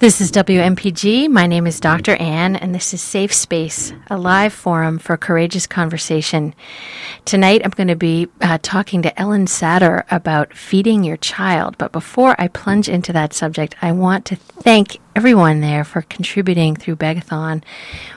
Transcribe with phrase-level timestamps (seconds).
[0.00, 1.28] This is WMPG.
[1.28, 2.14] My name is Dr.
[2.14, 6.54] Ann, and this is Safe Space, a live forum for courageous conversation.
[7.24, 11.76] Tonight, I'm going to be uh, talking to Ellyn Satter about feeding your child.
[11.78, 16.76] But before I plunge into that subject, I want to thank everyone there for contributing
[16.76, 17.64] through Begathon.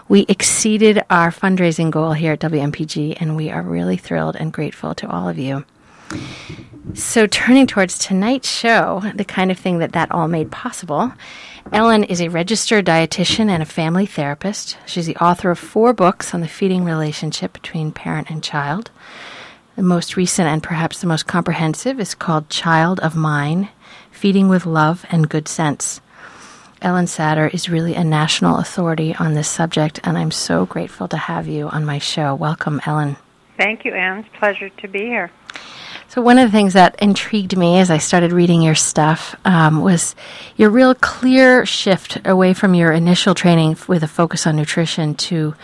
[0.07, 4.93] We exceeded our fundraising goal here at WMPG, and we are really thrilled and grateful
[4.93, 5.65] to all of you.
[6.93, 11.13] So, turning towards tonight's show, the kind of thing that that all made possible,
[11.69, 14.77] Ellyn is a registered dietitian and a family therapist.
[14.85, 18.91] She's the author of four books on the feeding relationship between parent and child.
[19.75, 23.69] The most recent and perhaps the most comprehensive is called Child of Mine
[24.11, 26.01] Feeding with Love and Good Sense.
[26.81, 31.17] Ellyn Satter is really a national authority on this subject, and I'm so grateful to
[31.17, 32.35] have you on my show.
[32.35, 33.17] Welcome, Ellyn.
[33.55, 34.19] Thank you, Anne.
[34.19, 35.31] It's a pleasure to be here.
[36.11, 39.79] So one of the things that intrigued me as I started reading your stuff um,
[39.79, 40.13] was
[40.57, 45.55] your real clear shift away from your initial training with a focus on nutrition to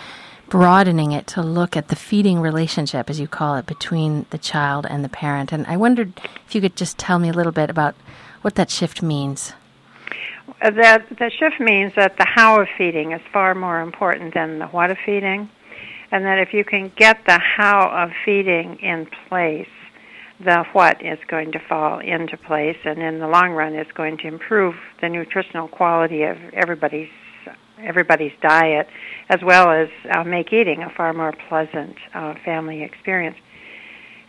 [0.48, 4.86] broadening it to look at the feeding relationship, as you call it, between the child
[4.90, 5.52] and the parent.
[5.52, 6.14] And I wondered
[6.46, 7.96] if you could just tell me a little bit about
[8.42, 9.52] what that shift means.
[10.62, 14.60] Uh, that the shift means that the how of feeding is far more important than
[14.60, 15.50] the what of feeding,
[16.10, 19.68] and that if you can get the how of feeding in place,
[20.40, 24.18] the what is going to fall into place, and in the long run, is going
[24.20, 27.10] to improve the nutritional quality of everybody's
[27.80, 28.88] everybody's diet,
[29.30, 33.38] as well as uh, make eating a far more pleasant uh, family experience.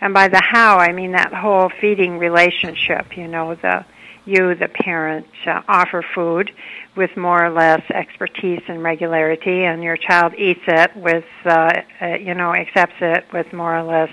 [0.00, 3.16] And by the how, I mean that whole feeding relationship.
[3.16, 3.84] You know, the
[4.28, 6.50] you, the parent, uh, offer food
[6.96, 12.06] with more or less expertise and regularity, and your child eats it with, uh, uh,
[12.16, 14.10] you know, accepts it with more or less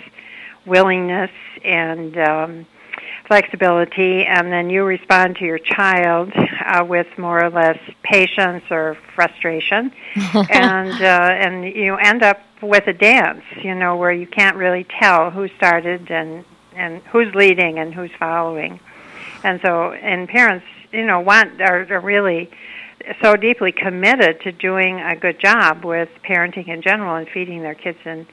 [0.66, 1.32] willingness
[1.64, 2.66] and um,
[3.28, 6.32] flexibility, and then you respond to your child
[6.66, 9.92] uh, with more or less patience or frustration,
[10.50, 14.86] and uh, and you end up with a dance, you know, where you can't really
[15.00, 16.46] tell who started and
[16.76, 18.80] and who's leading and who's following,
[19.44, 22.50] and so and parents, you know, want are, are really
[23.22, 27.76] so deeply committed to doing a good job with parenting in general and feeding their
[27.76, 28.26] kids and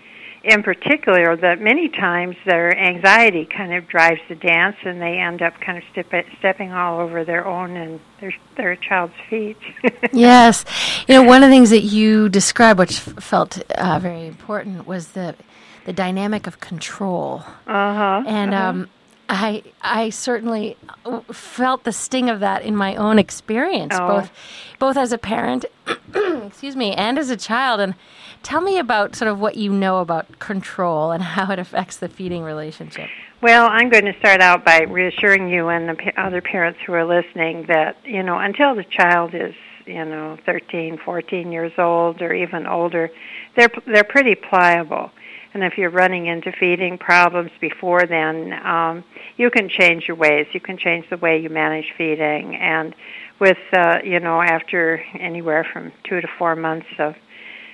[0.44, 5.40] in particular that many times their anxiety kind of drives the dance and they end
[5.40, 9.56] up kind of step, stepping all over their own and their their child's feet.
[10.12, 10.64] yes,
[11.06, 14.86] you know one of the things that you described, which f- felt uh, very important,
[14.86, 15.36] was the
[15.84, 17.44] the dynamic of control.
[17.66, 18.22] Uh-huh.
[18.26, 18.68] And uh-huh.
[18.68, 18.88] um,
[19.32, 20.76] I I certainly
[21.06, 24.06] uh, felt the sting of that in my own experience, oh.
[24.06, 24.30] both
[24.78, 25.64] both as a parent,
[26.14, 27.80] excuse me, and as a child.
[27.80, 27.94] And
[28.42, 32.10] tell me about sort of what you know about control and how it affects the
[32.10, 33.08] feeding relationship.
[33.40, 36.92] Well, I'm going to start out by reassuring you and the p- other parents who
[36.92, 39.54] are listening that you know until the child is
[39.86, 43.10] you know 13, 14 years old, or even older,
[43.56, 45.10] they're they're pretty pliable
[45.54, 49.04] and if you're running into feeding problems before then, um,
[49.36, 50.46] you can change your ways.
[50.52, 52.56] You can change the way you manage feeding.
[52.56, 52.94] And
[53.38, 57.14] with, uh, you know, after anywhere from two to four months of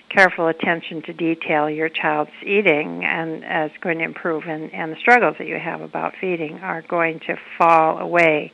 [0.08, 4.96] careful attention to detail, your child's eating and is going to improve, and, and the
[4.96, 8.52] struggles that you have about feeding are going to fall away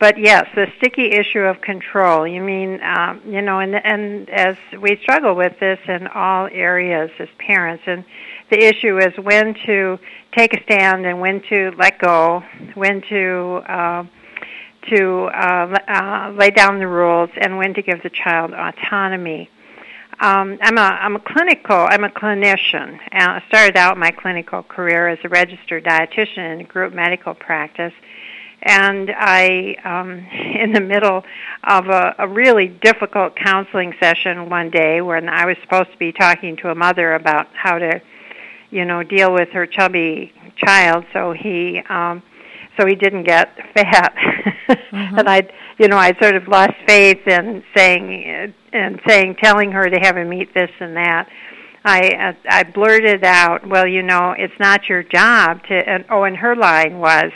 [0.00, 2.26] but yes, the sticky issue of control.
[2.26, 7.10] You mean, um, you know, and and as we struggle with this in all areas
[7.18, 8.02] as parents, and
[8.50, 9.98] the issue is when to
[10.36, 12.42] take a stand and when to let go,
[12.74, 14.04] when to uh,
[14.88, 19.48] to uh, uh, lay down the rules, and when to give the child autonomy.
[20.20, 22.98] Um, I'm a I'm a clinical I'm a clinician.
[23.10, 27.34] And I started out my clinical career as a registered dietitian in a group medical
[27.34, 27.92] practice
[28.62, 30.10] and I, um,
[30.60, 31.24] in the middle
[31.64, 36.12] of a, a really difficult counseling session one day, when I was supposed to be
[36.12, 38.00] talking to a mother about how to,
[38.70, 42.22] you know, deal with her chubby child, so he, um,
[42.78, 44.14] so he didn't get fat,
[44.68, 45.18] mm-hmm.
[45.18, 49.88] and I, you know, I sort of lost faith in saying and saying, telling her
[49.88, 51.28] to have him eat this and that.
[51.82, 55.74] I I blurted out, well, you know, it's not your job to.
[55.74, 57.32] And, oh, and her line was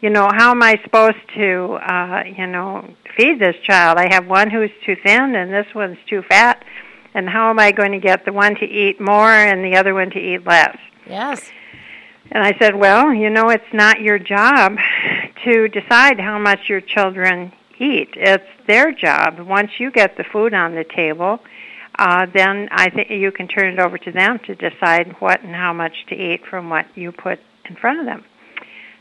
[0.00, 3.98] you know, how am I supposed to, uh, you know, feed this child?
[3.98, 6.64] I have one who's too thin and this one's too fat.
[7.14, 9.94] And how am I going to get the one to eat more and the other
[9.94, 10.76] one to eat less?
[11.06, 11.50] Yes.
[12.30, 14.76] And I said, well, you know, it's not your job
[15.44, 18.10] to decide how much your children eat.
[18.14, 19.40] It's their job.
[19.40, 21.40] Once you get the food on the table,
[21.98, 25.54] uh, then I think you can turn it over to them to decide what and
[25.54, 28.24] how much to eat from what you put in front of them.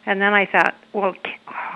[0.06, 1.14] And then I thought, well,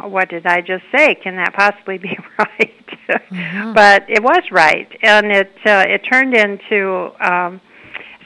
[0.04, 1.16] what did I just say?
[1.16, 2.84] Can that possibly be right?
[3.10, 3.74] mm-hmm.
[3.74, 7.60] but it was right, and it uh, it turned into um,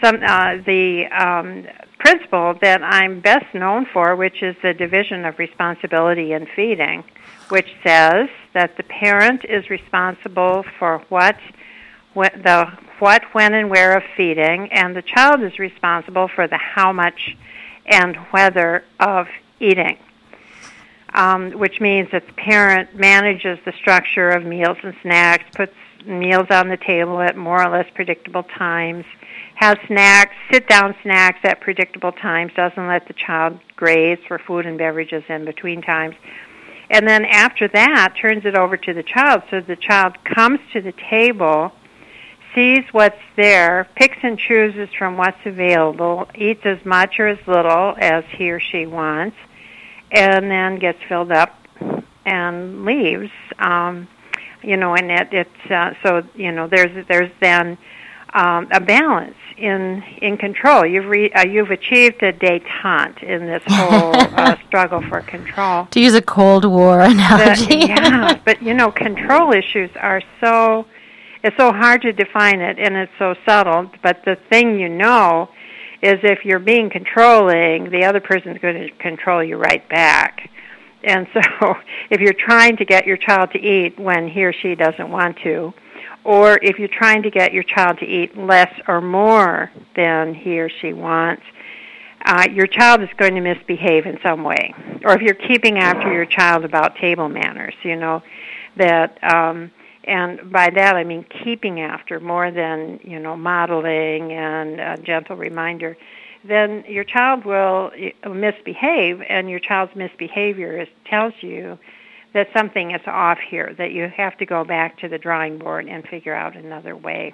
[0.03, 1.65] some uh, the um,
[1.99, 7.03] principle that I'm best known for, which is the division of responsibility in feeding,
[7.49, 11.37] which says that the parent is responsible for what,
[12.13, 12.65] what the
[12.99, 17.35] what, when, and where of feeding, and the child is responsible for the how much
[17.85, 19.27] and whether of
[19.59, 19.97] eating.
[21.13, 25.73] Um, which means that the parent manages the structure of meals and snacks, puts
[26.05, 29.05] meals on the table at more or less predictable times,
[29.55, 34.65] has snacks, sit down snacks at predictable times, doesn't let the child graze for food
[34.65, 36.15] and beverages in between times.
[36.89, 40.81] And then after that, turns it over to the child so the child comes to
[40.81, 41.71] the table,
[42.55, 47.95] sees what's there, picks and chooses from what's available, eats as much or as little
[47.99, 49.35] as he or she wants,
[50.11, 51.55] and then gets filled up
[52.25, 53.31] and leaves.
[53.59, 54.07] Um,
[54.63, 57.77] you know, and it, it's uh, so you know there's there's then
[58.33, 60.85] um, a balance in in control.
[60.85, 65.87] You've re, uh, you've achieved a détente in this whole uh, struggle for control.
[65.91, 68.39] To use a Cold War analogy, the, yeah.
[68.43, 70.85] But you know, control issues are so
[71.43, 73.89] it's so hard to define it, and it's so subtle.
[74.01, 75.49] But the thing you know
[76.01, 80.49] is if you're being controlling, the other person's going to control you right back.
[81.03, 81.41] And so,
[82.09, 85.37] if you're trying to get your child to eat when he or she doesn't want
[85.43, 85.73] to,
[86.23, 90.59] or if you're trying to get your child to eat less or more than he
[90.59, 91.43] or she wants,
[92.25, 94.73] uh, your child is going to misbehave in some way.
[95.05, 98.21] Or if you're keeping after your child about table manners, you know,
[98.75, 99.71] that, um,
[100.07, 105.35] and by that I mean keeping after more than, you know, modeling and a gentle
[105.35, 105.97] reminder,
[106.43, 107.91] then your child will
[108.23, 111.77] uh, misbehave, and your child's misbehavior is, tells you
[112.33, 115.87] that something is off here, that you have to go back to the drawing board
[115.87, 117.31] and figure out another way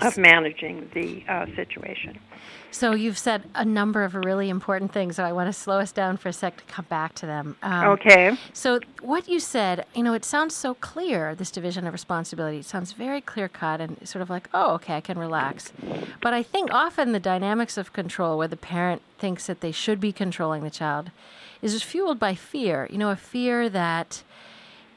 [0.00, 2.18] of managing the uh, situation.
[2.70, 5.92] So you've said a number of really important things, so I want to slow us
[5.92, 7.56] down for a sec to come back to them.
[7.62, 8.36] Um, okay.
[8.52, 11.36] So what you said, you know, it sounds so clear.
[11.36, 14.96] This division of responsibility it sounds very clear cut and sort of like, oh, okay,
[14.96, 15.72] I can relax.
[16.20, 20.00] But I think often the dynamics of control, where the parent thinks that they should
[20.00, 21.12] be controlling the child,
[21.62, 22.88] is fueled by fear.
[22.90, 24.24] You know, a fear that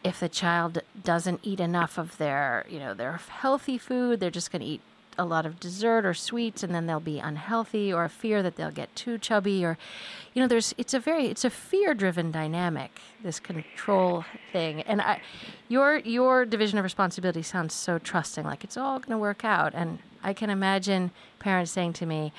[0.07, 4.51] if the child doesn't eat enough of their, you know, their healthy food, they're just
[4.51, 4.81] going to eat
[5.19, 8.55] a lot of dessert or sweets and then they'll be unhealthy or a fear that
[8.55, 9.75] they'll get too chubby or
[10.35, 12.91] you know there's it's a very it's a fear driven dynamic
[13.23, 15.19] this control thing and I
[15.69, 19.73] your your division of responsibility sounds so trusting like it's all going to work out
[19.73, 22.31] and I can imagine parents saying to me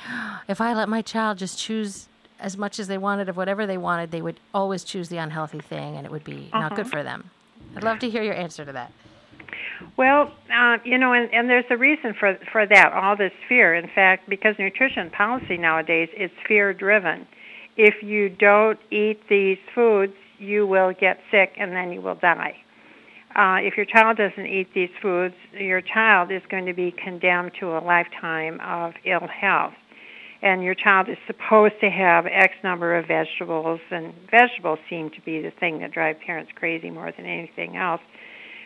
[0.47, 2.09] if I let my child just choose
[2.41, 5.61] as much as they wanted of whatever they wanted, they would always choose the unhealthy
[5.61, 6.91] thing, and it would be not good uh-huh.
[6.91, 7.31] for them.
[7.77, 8.93] I'd love to hear your answer to that.
[9.97, 12.93] Well, uh, you know, and, and there's a reason for for that.
[12.93, 17.27] All this fear, in fact, because nutrition policy nowadays is fear driven.
[17.77, 22.57] If you don't eat these foods, you will get sick, and then you will die.
[23.37, 27.53] Uh, if your child doesn't eat these foods, your child is going to be condemned
[27.61, 29.75] to a lifetime of ill health
[30.43, 35.21] and your child is supposed to have X number of vegetables, and vegetables seem to
[35.23, 38.01] be the thing that drive parents crazy more than anything else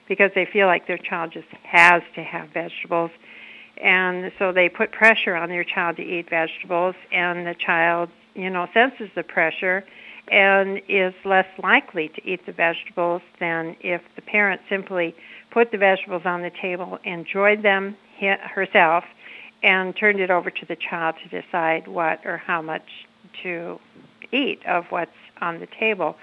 [0.08, 3.10] because they feel like their child just has to have vegetables.
[3.82, 8.50] And so they put pressure on their child to eat vegetables, and the child, you
[8.50, 9.84] know, senses the pressure
[10.28, 15.14] and is less likely to eat the vegetables than if the parent simply
[15.50, 17.96] put the vegetables on the table, enjoyed them
[18.54, 19.04] herself,
[19.62, 23.06] and turned it over to the child to decide what or how much
[23.42, 23.78] to
[24.32, 26.16] eat of what's on the table.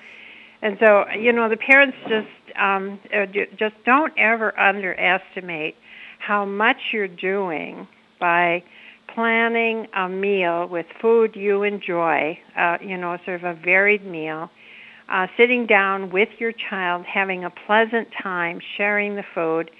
[0.61, 2.27] And so, you know, the parents just
[2.57, 3.25] um, uh,
[3.57, 5.75] just don't ever underestimate
[6.19, 7.87] how much you're doing
[8.19, 8.63] by
[9.13, 14.49] planning a meal with food you enjoy, uh, you know, sort of a varied meal,
[15.07, 19.71] uh, sitting down with your child, having a pleasant time, sharing the food,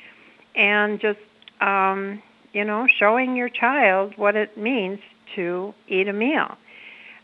[0.56, 1.20] and just
[1.62, 2.22] um,
[2.54, 5.00] you know, showing your child what it means
[5.36, 6.58] to eat a meal.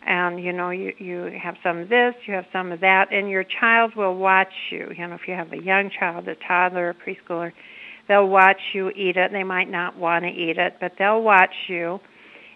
[0.05, 3.27] And you know, you you have some of this, you have some of that, and
[3.27, 4.91] your child will watch you.
[4.95, 7.51] You know, if you have a young child, a toddler, a preschooler,
[8.07, 9.31] they'll watch you eat it.
[9.31, 11.99] They might not want to eat it, but they'll watch you.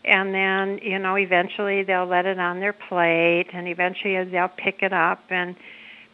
[0.05, 4.81] And then, you know, eventually they'll let it on their plate, and eventually they'll pick
[4.81, 5.55] it up and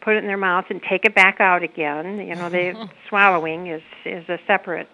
[0.00, 2.18] put it in their mouth and take it back out again.
[2.18, 4.88] You know, the swallowing is is a separate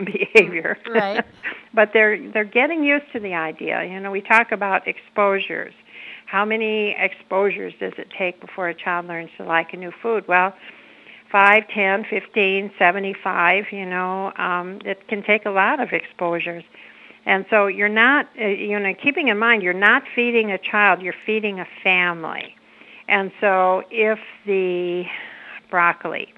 [0.04, 0.78] behavior.
[0.88, 1.24] Right.
[1.74, 3.84] but they're they're getting used to the idea.
[3.84, 5.74] You know, we talk about exposures.
[6.26, 10.26] How many exposures does it take before a child learns to like a new food?
[10.26, 10.54] Well,
[11.30, 16.64] 5, 10, 15, 75, you know, um, it can take a lot of exposures.
[17.26, 21.02] And so you're not, uh, you know, keeping in mind, you're not feeding a child,
[21.02, 22.54] you're feeding a family.
[23.08, 25.04] And so if the
[25.70, 26.32] broccoli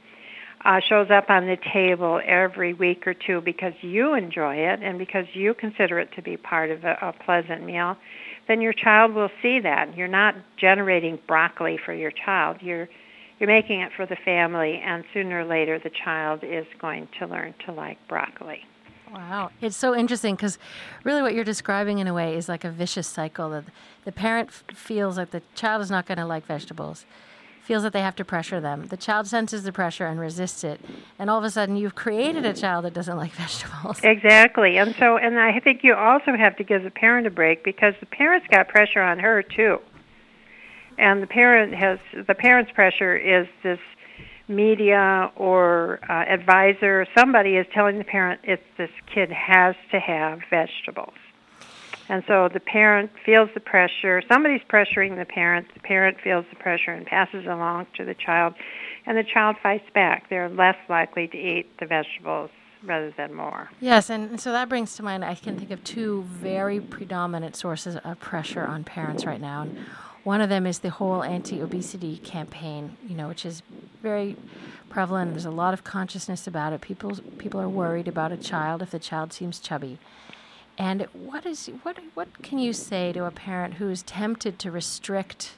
[0.66, 4.98] uh, shows up on the table every week or two because you enjoy it and
[4.98, 7.96] because you consider it to be part of a, a pleasant meal,
[8.48, 9.96] then your child will see that.
[9.96, 12.58] You're not generating broccoli for your child.
[12.60, 12.88] You're
[13.38, 17.26] you're making it for the family, and sooner or later the child is going to
[17.26, 18.64] learn to like broccoli.
[19.12, 19.50] Wow.
[19.60, 20.58] It's so interesting because
[21.04, 23.64] really what you're describing in a way is like a vicious cycle that
[24.04, 27.04] the parent f- feels like the child is not going to like vegetables,
[27.66, 28.86] feels that they have to pressure them.
[28.86, 30.80] The child senses the pressure and resists it.
[31.18, 34.00] And all of a sudden you've created a child that doesn't like vegetables.
[34.02, 34.78] Exactly.
[34.78, 37.94] And so and I think you also have to give the parent a break because
[38.00, 39.78] the parent's got pressure on her too.
[40.98, 43.80] And the parent has the parent's pressure is this
[44.48, 50.38] media or uh, advisor, somebody is telling the parent if this kid has to have
[50.50, 51.14] vegetables.
[52.08, 54.22] And so the parent feels the pressure.
[54.28, 55.66] Somebody's pressuring the parent.
[55.74, 58.54] The parent feels the pressure and passes it along to the child.
[59.06, 60.28] And the child fights back.
[60.30, 62.50] They're less likely to eat the vegetables
[62.84, 63.70] rather than more.
[63.80, 67.96] Yes, and so that brings to mind, I can think of two very predominant sources
[67.96, 69.62] of pressure on parents right now.
[69.62, 69.78] And
[70.22, 73.62] one of them is the whole anti-obesity campaign, you know, which is
[74.02, 74.36] very
[74.88, 75.32] prevalent.
[75.32, 76.80] There's a lot of consciousness about it.
[76.80, 79.98] People people are worried about a child if the child seems chubby.
[80.78, 84.70] And what is what what can you say to a parent who is tempted to
[84.70, 85.52] restrict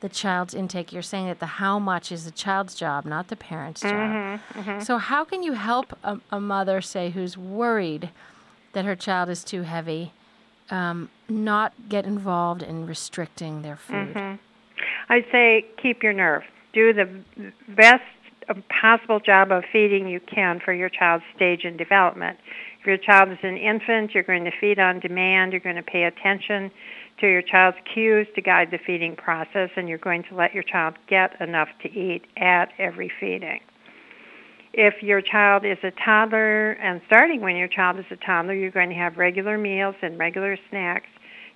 [0.00, 0.92] the child's intake?
[0.92, 3.92] You're saying that the how much is the child's job, not the parent's job.
[3.92, 4.80] Mm-hmm, mm-hmm.
[4.80, 8.10] So how can you help a, a mother, say, who's worried
[8.74, 10.12] that her child is too heavy?
[10.70, 14.14] um, not get involved in restricting their food?
[14.14, 14.34] Mm-hmm.
[15.08, 16.42] I'd say keep your nerve.
[16.72, 17.22] Do the
[17.68, 18.02] best
[18.68, 22.38] possible job of feeding you can for your child's stage in development.
[22.84, 25.52] If your child is an infant, you're going to feed on demand.
[25.52, 26.70] You're going to pay attention
[27.18, 30.64] to your child's cues to guide the feeding process, and you're going to let your
[30.64, 33.60] child get enough to eat at every feeding.
[34.74, 38.70] If your child is a toddler, and starting when your child is a toddler, you're
[38.70, 41.08] going to have regular meals and regular snacks.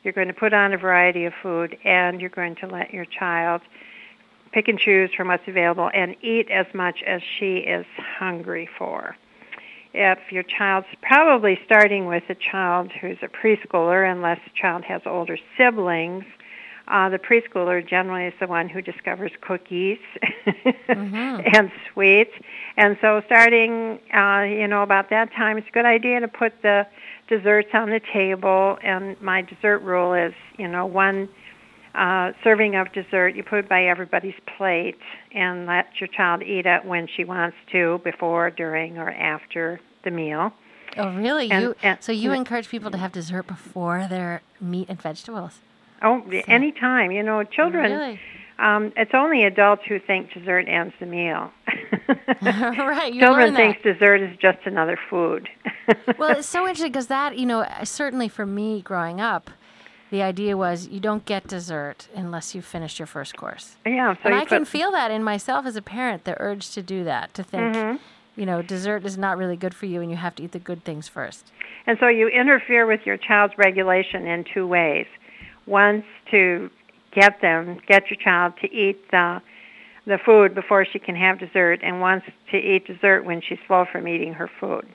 [0.04, 3.04] You're going to put on a variety of food, and you're going to let your
[3.04, 3.60] child
[4.52, 7.84] pick and choose from what's available and eat as much as she is
[8.18, 9.14] hungry for.
[9.94, 15.00] If your child's probably starting with a child who's a preschooler, unless the child has
[15.06, 16.24] older siblings,
[16.86, 19.98] uh, the preschooler generally is the one who discovers cookies
[20.86, 21.40] mm-hmm.
[21.54, 22.32] and sweets.
[22.76, 26.52] And so starting, uh, you know, about that time, it's a good idea to put
[26.60, 26.86] the
[27.26, 28.76] desserts on the table.
[28.82, 31.30] And my dessert rule is, you know, one
[31.94, 34.98] uh, serving of dessert, you put it by everybody's plate
[35.34, 40.10] and let your child eat it when she wants to, before, during, or after the
[40.10, 40.52] meal.
[40.96, 41.50] Oh, really?
[41.50, 45.58] And, you and, so you encourage people to have dessert before their meat and vegetables?
[46.02, 46.42] Oh, so.
[46.48, 47.10] anytime.
[47.10, 47.92] You know, children.
[47.92, 48.20] Really?
[48.58, 51.52] Um, it's only adults who think dessert ends the meal.
[52.42, 53.12] right.
[53.12, 55.48] You Children think dessert is just another food.
[56.18, 59.50] well, it's so interesting because that, you know, certainly for me growing up,
[60.10, 63.76] the idea was you don't get dessert unless you've finished your first course.
[63.86, 64.14] Yeah.
[64.14, 67.04] So and I can feel that in myself as a parent, the urge to do
[67.04, 67.96] that, to think, mm-hmm.
[68.38, 70.60] You know, dessert is not really good for you and you have to eat the
[70.60, 71.50] good things first.
[71.86, 75.06] And so you interfere with your child's regulation in two ways
[75.66, 76.70] wants to
[77.12, 79.42] get them, get your child to eat the
[80.06, 83.84] the food before she can have dessert, and wants to eat dessert when she's full
[83.92, 84.86] from eating her food.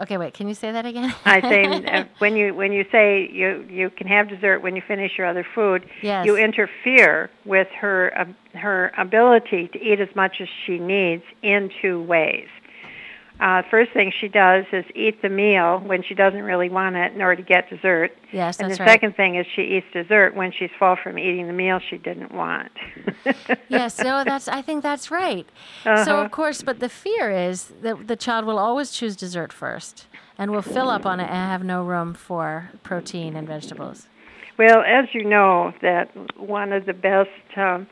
[0.00, 0.34] Okay, wait.
[0.34, 1.14] Can you say that again?
[1.24, 4.82] I say uh, when you when you say you you can have dessert when you
[4.86, 6.26] finish your other food, yes.
[6.26, 11.70] you interfere with her uh, her ability to eat as much as she needs in
[11.80, 12.48] two ways
[13.38, 17.12] uh, first thing she does is eat the meal when she doesn't really want it
[17.12, 18.12] in order to get dessert.
[18.32, 18.88] Yes, and the right.
[18.88, 22.32] second thing is she eats dessert when she's full from eating the meal she didn't
[22.32, 22.72] want.
[23.68, 25.46] yes, no, that's I think that's right.
[25.84, 26.04] Uh-huh.
[26.04, 30.06] So of course, but the fear is that the child will always choose dessert first
[30.38, 34.06] and will fill up on it and have no room for protein and vegetables.
[34.58, 37.86] Well, as you know, that one of the best um,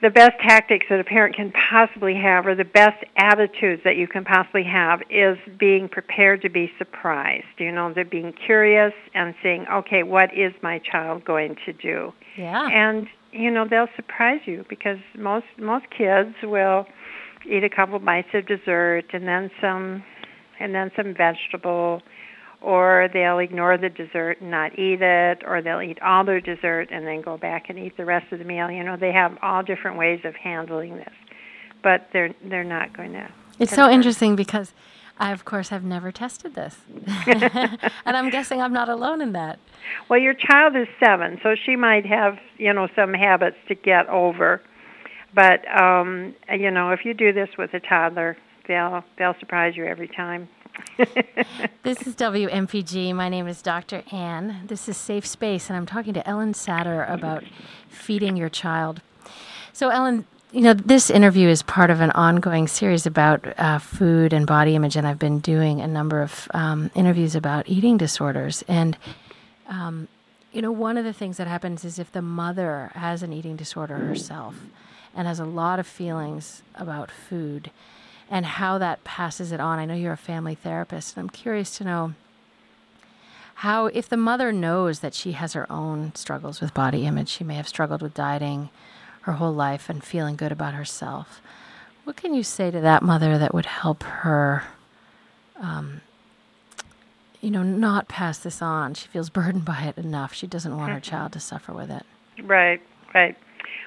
[0.00, 4.06] the best tactics that a parent can possibly have or the best attitudes that you
[4.06, 7.46] can possibly have is being prepared to be surprised.
[7.58, 12.12] You know, they're being curious and saying, okay, what is my child going to do?
[12.36, 12.68] Yeah.
[12.68, 16.86] And, you know, they'll surprise you because most, most kids will
[17.48, 20.04] eat a couple bites of dessert and then some,
[20.60, 22.02] and then some vegetable
[22.60, 26.88] or they'll ignore the dessert and not eat it, or they'll eat all their dessert
[26.90, 28.70] and then go back and eat the rest of the meal.
[28.70, 31.12] You know, they have all different ways of handling this.
[31.82, 33.28] but they're they're not going to.
[33.58, 34.72] It's so interesting because
[35.18, 36.76] I, of course, have never tested this,
[37.26, 39.58] and I'm guessing I'm not alone in that.
[40.08, 44.08] Well, your child is seven, so she might have you know some habits to get
[44.08, 44.60] over,
[45.34, 48.36] but um, you know if you do this with a toddler,
[48.66, 50.48] they'll they'll surprise you every time.
[51.82, 53.14] this is WMPG.
[53.14, 54.02] My name is Dr.
[54.10, 54.62] Ann.
[54.66, 57.44] This is Safe Space, and I'm talking to Ellyn Satter about
[57.88, 59.00] feeding your child.
[59.72, 64.32] So, Ellyn, you know, this interview is part of an ongoing series about uh, food
[64.32, 68.64] and body image, and I've been doing a number of um, interviews about eating disorders.
[68.66, 68.96] And,
[69.68, 70.08] um,
[70.52, 73.56] you know, one of the things that happens is if the mother has an eating
[73.56, 74.56] disorder herself
[75.14, 77.70] and has a lot of feelings about food,
[78.30, 79.78] and how that passes it on.
[79.78, 82.14] I know you're a family therapist, and I'm curious to know
[83.56, 87.42] how, if the mother knows that she has her own struggles with body image, she
[87.42, 88.70] may have struggled with dieting
[89.22, 91.40] her whole life and feeling good about herself.
[92.04, 94.62] What can you say to that mother that would help her,
[95.56, 96.02] um,
[97.40, 98.94] you know, not pass this on?
[98.94, 100.32] She feels burdened by it enough.
[100.32, 102.06] She doesn't want her child to suffer with it.
[102.42, 102.80] Right,
[103.12, 103.36] right.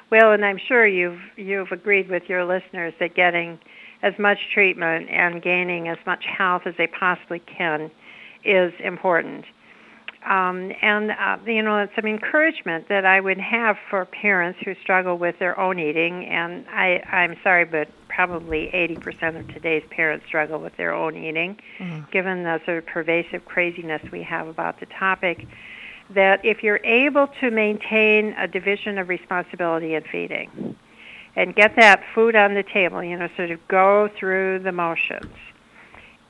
[0.10, 3.58] Well, and I'm sure you've you've agreed with your listeners that getting
[4.02, 7.92] as much treatment and gaining as much health as they possibly can
[8.44, 9.46] is important.
[10.26, 14.76] Um, and uh, you know, it's some encouragement that I would have for parents who
[14.76, 16.26] struggle with their own eating.
[16.26, 21.58] And I, I'm sorry, but probably 80% of today's parents struggle with their own eating,
[21.80, 22.12] mm-hmm.
[22.12, 25.48] given the sort of pervasive craziness we have about the topic.
[26.14, 30.76] That if you're able to maintain a division of responsibility in feeding,
[31.36, 35.34] and get that food on the table, you know, sort of go through the motions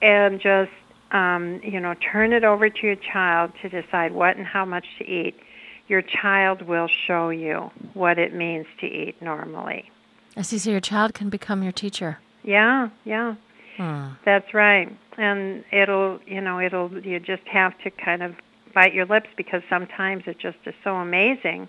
[0.01, 0.71] and just,
[1.11, 4.85] um, you know, turn it over to your child to decide what and how much
[4.99, 5.39] to eat.
[5.87, 9.91] Your child will show you what it means to eat normally.
[10.37, 10.57] I see.
[10.57, 12.19] So your child can become your teacher.
[12.43, 13.35] Yeah, yeah.
[13.77, 14.09] Hmm.
[14.23, 14.95] That's right.
[15.17, 18.35] And it'll, you know, it'll, you just have to kind of
[18.73, 21.67] bite your lips because sometimes it just is so amazing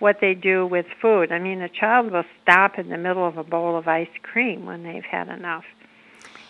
[0.00, 1.30] what they do with food.
[1.30, 4.66] I mean, a child will stop in the middle of a bowl of ice cream
[4.66, 5.64] when they've had enough.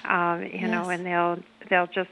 [0.04, 0.70] Um, you yes.
[0.70, 2.08] know, and they'll they'll just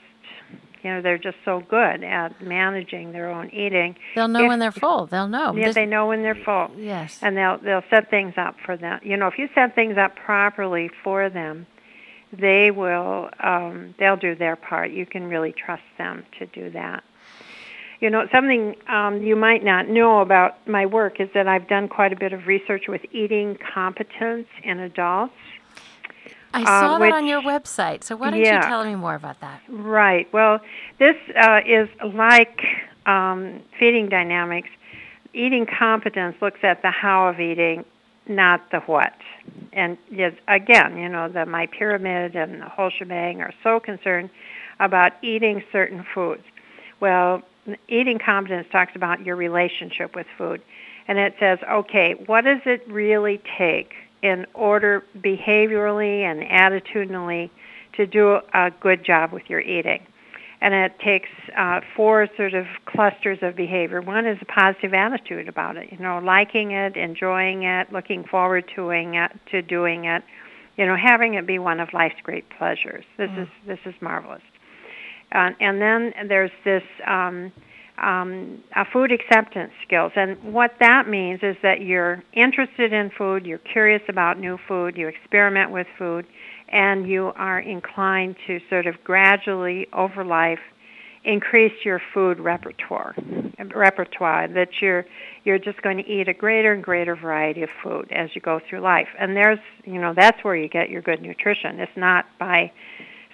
[0.83, 3.97] you know they're just so good at managing their own eating.
[4.15, 5.07] They'll know if, when they're full.
[5.07, 5.57] They'll know.
[5.57, 6.71] Yeah, they know when they're full.
[6.77, 7.19] Yes.
[7.23, 9.01] And they'll they'll set things up for them.
[9.03, 11.67] You know, if you set things up properly for them,
[12.33, 14.91] they will um, they'll do their part.
[14.91, 17.05] You can really trust them to do that.
[18.01, 21.89] You know, something um, you might not know about my work is that I've done
[21.89, 25.33] quite a bit of research with eating competence in adults.
[26.55, 28.05] I saw uh, which, that on your website.
[28.05, 29.63] So why don't yeah, you tell me more about that?
[29.69, 30.33] Right.
[30.33, 30.61] Well,
[30.99, 32.61] this uh, is like
[33.07, 34.69] um, feeding dynamics.
[35.35, 37.85] Eating competence looks at the how of eating,
[38.29, 39.13] not the what.
[39.73, 44.31] And yes, again, you know, the MyPyramid and the whole shebang are so concerned
[44.81, 46.43] about eating certain foods.
[47.01, 47.43] Well,
[47.89, 50.63] eating competence talks about your relationship with food.
[51.07, 57.51] And it says, okay, what does it really take in order behaviorally and attitudinally
[57.97, 60.07] to do a good job with your eating?
[60.61, 64.01] And it takes uh, four sort of clusters of behavior.
[64.01, 68.67] One is a positive attitude about it, you know, liking it, enjoying it, looking forward
[68.75, 70.25] to doing it, to doing it,
[70.77, 73.05] you know, having it be one of life's great pleasures.
[73.17, 73.43] This mm.
[73.43, 74.43] is this is marvelous.
[75.33, 77.53] Uh, and then there's this um,
[78.03, 80.13] um, uh, food acceptance skills.
[80.17, 84.97] And what that means is that you're interested in food, you're curious about new food,
[84.97, 86.27] you experiment with food,
[86.69, 90.61] and you are inclined to sort of gradually over life
[91.25, 93.15] increase your food repertoire
[93.75, 95.05] repertoire that you're
[95.45, 98.61] you're just going to eat a greater and greater variety of food as you go
[98.69, 102.25] through life and there's you know that's where you get your good nutrition it's not
[102.39, 102.71] by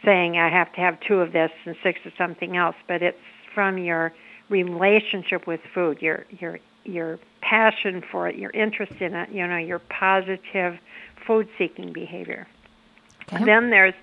[0.05, 3.19] saying I have to have two of this and six of something else, but it's
[3.55, 4.13] from your
[4.49, 9.57] relationship with food, your your your passion for it, your interest in it, you know,
[9.57, 10.79] your positive
[11.27, 12.47] food seeking behavior.
[13.33, 13.45] Okay.
[13.45, 13.95] Then there's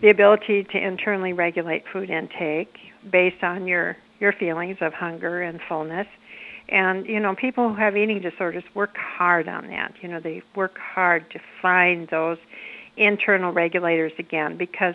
[0.00, 2.76] the ability to internally regulate food intake
[3.10, 6.06] based on your your feelings of hunger and fullness.
[6.68, 9.94] And you know, people who have eating disorders work hard on that.
[10.00, 12.38] You know, they work hard to find those
[12.96, 14.94] internal regulators again because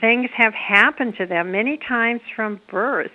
[0.00, 3.10] things have happened to them many times from birth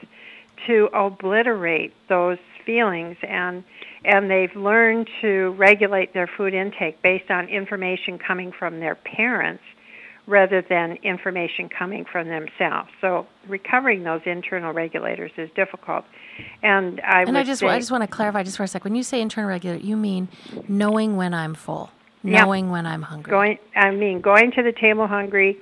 [0.67, 3.63] to obliterate those feelings and
[4.03, 9.63] and they've learned to regulate their food intake based on information coming from their parents
[10.27, 12.89] rather than information coming from themselves.
[12.99, 16.05] So recovering those internal regulators is difficult.
[16.63, 18.83] And I and I just I just want to clarify just for a sec.
[18.83, 20.29] When you say internal regulator, you mean
[20.67, 21.91] knowing when I'm full.
[22.23, 23.31] knowing when I'm hungry.
[23.31, 25.57] Going, I mean, going to the table hungry,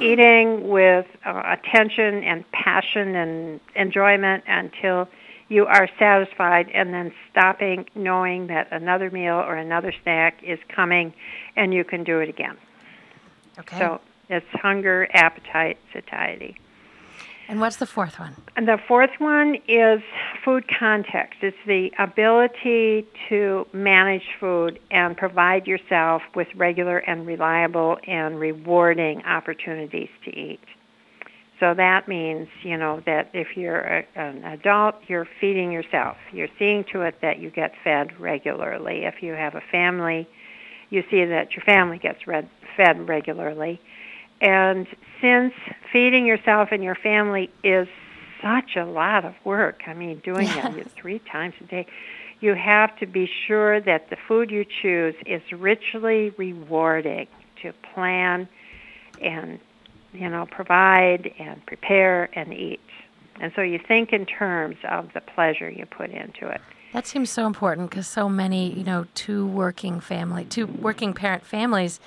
[0.00, 5.08] eating with uh, attention and passion and enjoyment until
[5.48, 11.12] you are satisfied, and then stopping, knowing that another meal or another snack is coming,
[11.56, 12.56] and you can do it again.
[13.58, 13.78] Okay.
[13.78, 14.00] So
[14.30, 16.56] it's hunger, appetite, satiety.
[17.48, 18.36] And what's the fourth one?
[18.56, 20.00] And the fourth one is
[20.44, 21.38] food context.
[21.42, 29.22] It's the ability to manage food and provide yourself with regular and reliable and rewarding
[29.24, 30.60] opportunities to eat.
[31.60, 36.16] So that means, you know, that if you're a, an adult, you're feeding yourself.
[36.32, 39.04] You're seeing to it that you get fed regularly.
[39.04, 40.26] If you have a family,
[40.90, 42.18] you see that your family gets
[42.76, 43.80] fed regularly.
[44.40, 44.88] And
[45.22, 45.54] since
[45.90, 47.88] feeding yourself and your family is
[48.42, 50.74] such a lot of work, I mean, doing yeah.
[50.76, 51.86] it three times a day,
[52.40, 57.28] you have to be sure that the food you choose is richly rewarding
[57.62, 58.48] to plan
[59.22, 59.60] and,
[60.12, 62.80] you know, provide and prepare and eat.
[63.40, 66.60] And so you think in terms of the pleasure you put into it.
[66.92, 71.46] That seems so important because so many, you know, two working family, two working parent
[71.46, 72.00] families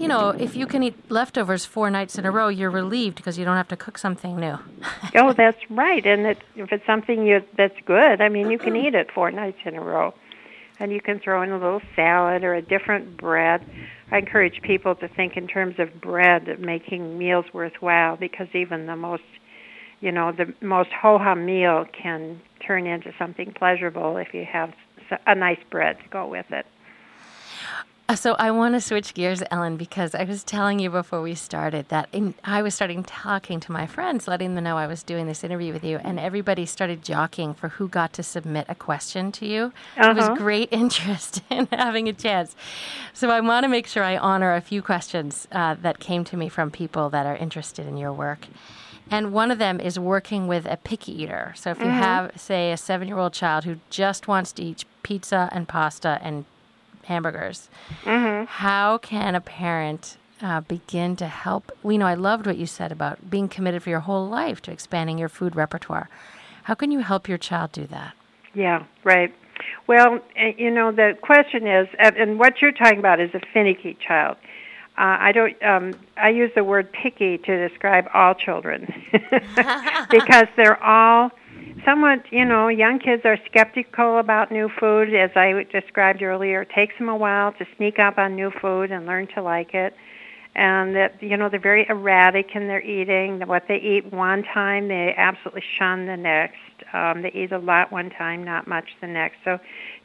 [0.00, 3.38] you know, if you can eat leftovers four nights in a row, you're relieved because
[3.38, 4.58] you don't have to cook something new.
[5.14, 6.04] oh, that's right.
[6.06, 9.30] And it, if it's something you that's good, I mean, you can eat it four
[9.30, 10.14] nights in a row,
[10.78, 13.62] and you can throw in a little salad or a different bread.
[14.10, 18.96] I encourage people to think in terms of bread, making meals worthwhile, because even the
[18.96, 19.22] most,
[20.00, 24.72] you know, the most ho hum meal can turn into something pleasurable if you have
[25.26, 26.64] a nice bread to go with it.
[28.10, 31.36] Uh, so I want to switch gears, Ellyn, because I was telling you before we
[31.36, 35.04] started that in, I was starting talking to my friends, letting them know I was
[35.04, 38.74] doing this interview with you, and everybody started jockeying for who got to submit a
[38.74, 39.72] question to you.
[39.96, 40.10] Uh-huh.
[40.10, 42.56] It was great interest in having a chance.
[43.12, 46.36] So I want to make sure I honor a few questions uh, that came to
[46.36, 48.48] me from people that are interested in your work.
[49.08, 51.52] And one of them is working with a picky eater.
[51.54, 51.94] So if you mm-hmm.
[51.94, 56.18] have, say, a seven year old child who just wants to eat pizza and pasta
[56.22, 56.44] and
[57.10, 57.68] hamburgers.
[58.04, 58.44] Mm-hmm.
[58.46, 61.72] How can a parent uh, begin to help?
[61.82, 64.70] We know I loved what you said about being committed for your whole life to
[64.70, 66.08] expanding your food repertoire.
[66.62, 68.14] How can you help your child do that?
[68.54, 69.34] Yeah, right.
[69.88, 73.98] Well, eh, you know, the question is, and what you're talking about is a finicky
[74.06, 74.36] child.
[74.96, 75.62] Uh, I don't.
[75.62, 78.92] Um, I use the word picky to describe all children
[80.10, 81.30] because they're all
[81.84, 86.62] somewhat, you know, young kids are skeptical about new food, as I described earlier.
[86.62, 89.74] It takes them a while to sneak up on new food and learn to like
[89.74, 89.94] it.
[90.54, 93.46] And that, you know, they're very erratic in their eating.
[93.46, 96.56] What they eat one time, they absolutely shun the next.
[96.92, 99.36] Um, they eat a lot one time, not much the next.
[99.44, 99.58] So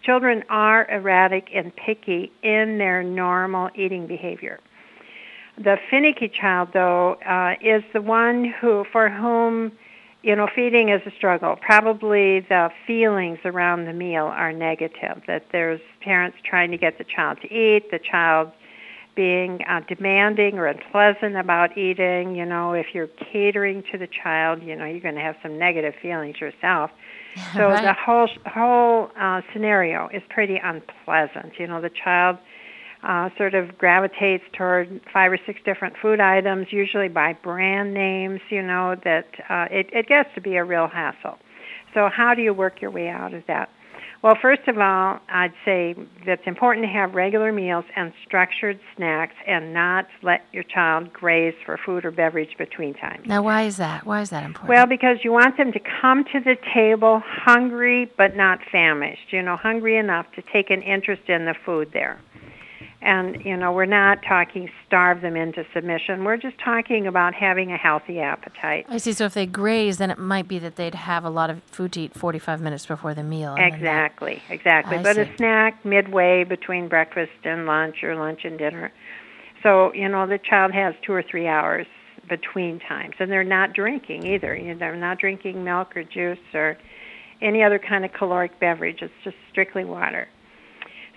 [0.04, 4.60] children are erratic and picky in their normal eating behavior.
[5.58, 9.72] The finicky child, though, uh, is the one who, for whom
[10.26, 11.56] you know, feeding is a struggle.
[11.62, 17.04] Probably the feelings around the meal are negative, that there's parents trying to get the
[17.04, 18.52] child to eat, the child
[19.16, 22.36] being uh, demanding or unpleasant about eating.
[22.36, 25.60] You know, if you're catering to the child, you know, you're going to have some
[25.60, 26.90] negative feelings yourself.
[27.54, 27.84] So right.
[27.84, 31.60] the whole whole uh, scenario is pretty unpleasant.
[31.60, 32.38] You know, the child
[33.06, 38.42] uh, sort of gravitates toward five or six different food items, usually by brand names,
[38.50, 41.38] you know, that uh, it, it gets to be a real hassle.
[41.94, 43.70] So how do you work your way out of that?
[44.22, 45.94] Well, first of all, I'd say
[46.26, 51.14] that it's important to have regular meals and structured snacks and not let your child
[51.14, 53.28] graze for food or beverage between times.
[53.28, 54.04] Now, why is that?
[54.04, 54.70] Why is that important?
[54.70, 59.44] Well, because you want them to come to the table hungry but not famished, you
[59.44, 62.20] know, hungry enough to take an interest in the food there.
[63.06, 66.24] And, you know, we're not talking starve them into submission.
[66.24, 68.88] We're just talking about having a healthy appetite.
[68.90, 69.14] I see.
[69.14, 71.92] So if they graze, then it might be that they'd have a lot of food
[71.94, 73.54] to eat 45 minutes before the meal.
[73.60, 74.54] Exactly, that...
[74.56, 74.98] exactly.
[74.98, 75.22] I but see.
[75.22, 78.92] a snack midway between breakfast and lunch or lunch and dinner.
[79.62, 81.86] So, you know, the child has two or three hours
[82.28, 83.14] between times.
[83.20, 84.56] And they're not drinking either.
[84.56, 86.76] You know, they're not drinking milk or juice or
[87.40, 89.04] any other kind of caloric beverage.
[89.04, 90.28] It's just strictly water.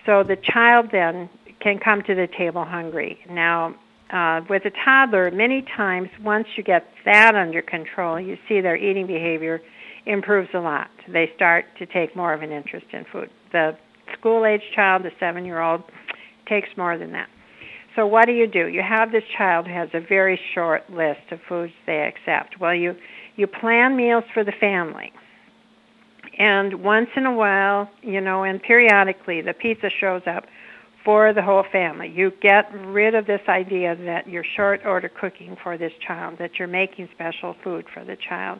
[0.05, 1.29] So the child then
[1.61, 3.19] can come to the table hungry.
[3.29, 3.75] Now,
[4.11, 8.75] uh, with a toddler, many times once you get that under control, you see their
[8.75, 9.61] eating behavior
[10.05, 10.89] improves a lot.
[11.07, 13.29] They start to take more of an interest in food.
[13.51, 13.77] The
[14.17, 15.83] school age child, the seven year old,
[16.47, 17.27] takes more than that.
[17.95, 18.67] So what do you do?
[18.67, 22.59] You have this child who has a very short list of foods they accept.
[22.59, 22.95] Well, you
[23.35, 25.11] you plan meals for the family.
[26.37, 30.45] And once in a while, you know, and periodically the pizza shows up
[31.03, 32.11] for the whole family.
[32.13, 36.51] You get rid of this idea that you're short order cooking for this child, that
[36.59, 38.59] you're making special food for the child.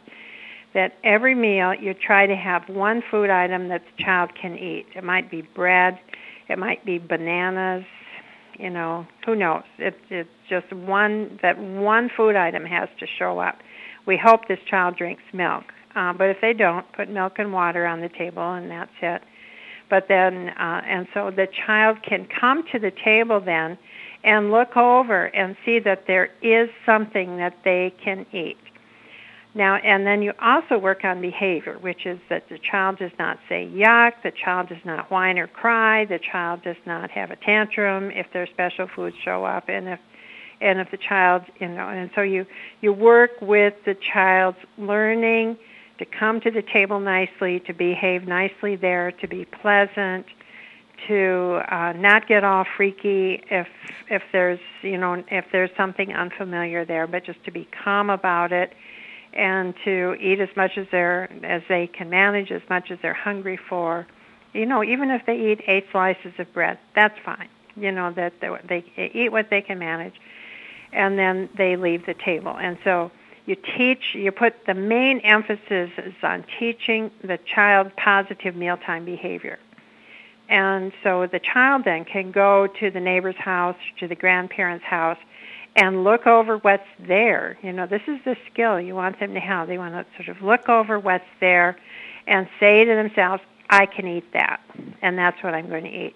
[0.73, 4.85] That every meal you try to have one food item that the child can eat.
[4.95, 5.99] It might be bread,
[6.47, 7.85] it might be bananas,
[8.57, 9.63] you know, who knows?
[9.77, 13.59] It's it's just one that one food item has to show up.
[14.05, 15.63] We hope this child drinks milk,
[15.95, 19.21] uh, but if they don't, put milk and water on the table, and that's it
[19.89, 23.77] but then uh, and so the child can come to the table then
[24.23, 28.57] and look over and see that there is something that they can eat.
[29.55, 33.39] Now and then you also work on behavior which is that the child does not
[33.49, 37.35] say yuck the child does not whine or cry the child does not have a
[37.35, 39.99] tantrum if their special foods show up and if
[40.61, 42.45] and if the child you know and so you
[42.81, 45.57] you work with the child's learning
[45.99, 50.25] to come to the table nicely, to behave nicely there, to be pleasant,
[51.07, 53.67] to uh, not get all freaky if
[54.09, 58.51] if there's you know if there's something unfamiliar there, but just to be calm about
[58.51, 58.73] it,
[59.33, 63.13] and to eat as much as they're as they can manage, as much as they're
[63.13, 64.07] hungry for.
[64.53, 67.49] You know, even if they eat eight slices of bread, that's fine.
[67.75, 70.15] You know that they, they eat what they can manage,
[70.91, 72.57] and then they leave the table.
[72.57, 73.11] And so
[73.49, 79.57] you teach, you put the main emphasis is on teaching the child positive mealtime behavior.
[80.47, 85.17] And so the child then can go to the neighbor's house, to the grandparent's house,
[85.75, 87.57] and look over what's there.
[87.63, 89.67] You know, this is the skill you want them to have.
[89.67, 91.75] They want to sort of look over what's there
[92.27, 94.61] and say to themselves, I can eat that,
[95.01, 96.15] and that's what I'm going to eat.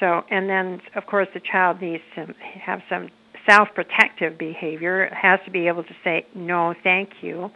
[0.00, 3.08] So, and then of course the child needs to have some
[3.46, 7.50] self-protective behavior has to be able to say no thank you.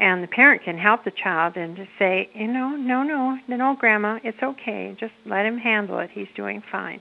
[0.00, 3.76] And the parent can help the child and just say you know no no no
[3.78, 4.96] grandma it's okay.
[4.98, 6.10] Just let him handle it.
[6.12, 7.00] He's doing fine.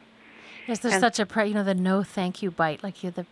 [0.68, 3.12] Yes there's and, such a pre- you know the no thank you bite like you're
[3.12, 3.26] the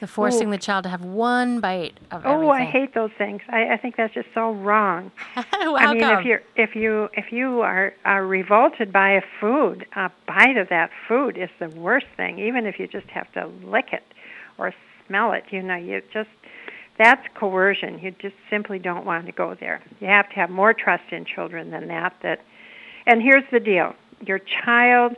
[0.00, 2.50] the forcing the child to have one bite of oh everything.
[2.50, 3.42] i hate those things.
[3.48, 5.12] I, I think that's just so wrong.
[5.52, 6.18] Well, i mean come?
[6.18, 10.68] if you're if you if you are, are revolted by a food a bite of
[10.70, 14.02] that food is the worst thing even if you just have to lick it
[14.60, 14.72] or
[15.08, 15.44] smell it.
[15.50, 16.28] You know, you just
[16.98, 17.98] that's coercion.
[17.98, 19.82] You just simply don't want to go there.
[20.00, 22.14] You have to have more trust in children than that.
[22.22, 22.40] That,
[23.06, 25.16] and here's the deal: your child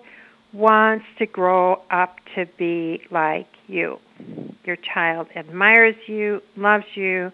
[0.53, 3.99] wants to grow up to be like you.
[4.65, 7.33] Your child admires you, loves you,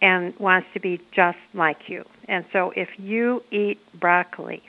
[0.00, 2.04] and wants to be just like you.
[2.28, 4.62] And so if you eat broccoli,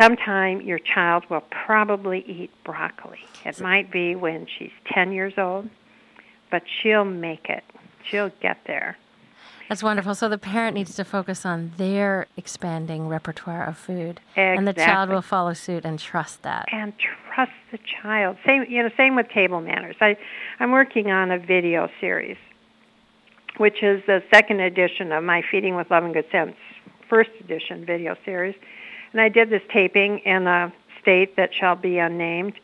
[0.00, 3.20] sometime your child will probably eat broccoli.
[3.44, 5.68] It might be when she's 10 years old,
[6.50, 7.64] but she'll make it.
[8.10, 8.96] She'll get there.
[9.68, 10.14] That's wonderful.
[10.14, 14.56] So the parent needs to focus on their expanding repertoire of food, exactly.
[14.58, 16.66] and the child will follow suit and trust that.
[16.70, 18.36] And trust the child.
[18.44, 19.96] Same, you know, same with table manners.
[20.00, 20.16] I,
[20.60, 22.36] I'm working on a video series,
[23.56, 26.56] which is the second edition of my Feeding with Love and Good Sense
[27.08, 28.54] first edition video series
[29.14, 32.54] and I did this taping in a state that shall be unnamed.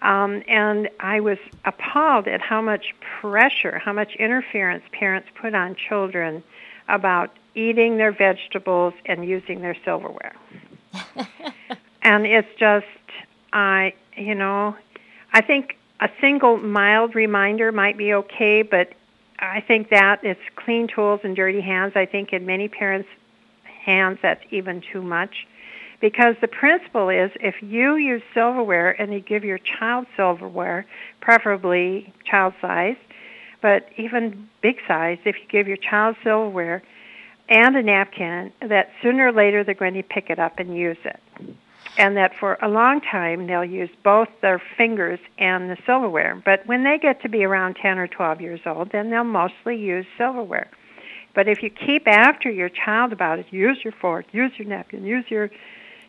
[0.00, 5.76] Um, and I was appalled at how much pressure, how much interference parents put on
[5.76, 6.42] children
[6.88, 10.34] about eating their vegetables and using their silverware.
[12.02, 12.86] and it's just,
[13.52, 14.74] I, you know,
[15.34, 18.94] I think a single mild reminder might be okay, but
[19.38, 21.92] I think that it's clean tools and dirty hands.
[21.96, 23.08] I think in many parents'
[23.84, 25.46] hands that's even too much.
[26.02, 30.84] Because the principle is if you use silverware and you give your child silverware,
[31.20, 32.96] preferably child size,
[33.62, 36.82] but even big size, if you give your child silverware
[37.48, 40.96] and a napkin, that sooner or later they're going to pick it up and use
[41.04, 41.20] it.
[41.96, 46.42] And that for a long time they'll use both their fingers and the silverware.
[46.44, 49.76] But when they get to be around 10 or 12 years old, then they'll mostly
[49.76, 50.68] use silverware.
[51.32, 55.04] But if you keep after your child about it, use your fork, use your napkin,
[55.04, 55.48] use your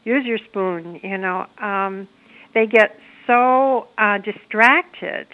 [0.03, 0.99] use your spoon.
[1.03, 2.07] You know, um,
[2.53, 5.27] they get so uh, distracted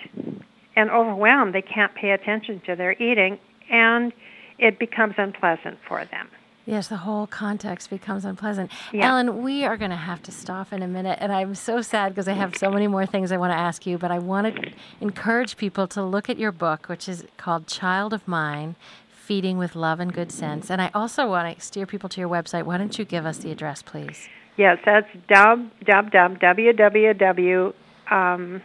[0.75, 4.13] and overwhelmed they can't pay attention to their eating, and
[4.58, 6.29] it becomes unpleasant for them.
[6.65, 8.71] Yes, the whole context becomes unpleasant.
[8.93, 9.10] Yeah.
[9.10, 12.10] Ellyn, we are going to have to stop in a minute, and I'm so sad
[12.10, 14.55] because I have so many more things I want to ask you, but I want
[14.55, 18.75] to encourage people to look at your book, which is called Child of Mine
[19.10, 20.69] Feeding with Love and Good Sense.
[20.69, 22.63] And I also want to steer people to your website.
[22.63, 24.29] Why don't you give us the address, please?
[24.60, 27.74] Yes, that's dub dub dub www
[28.12, 28.62] um.